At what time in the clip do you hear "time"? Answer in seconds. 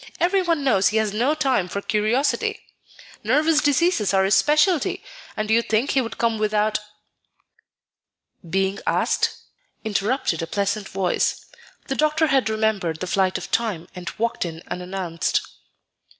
1.35-1.67, 13.51-13.87